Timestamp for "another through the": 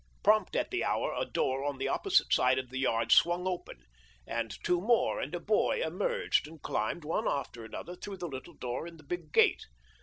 7.63-8.27